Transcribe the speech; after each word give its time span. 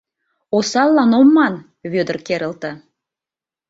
—Осаллан 0.57 1.11
ом 1.19 1.27
ман,— 1.35 1.55
Вӧдыр 1.91 2.17
керылте. 2.27 2.71